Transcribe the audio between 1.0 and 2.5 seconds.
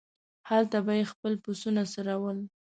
خپل پسونه څرول.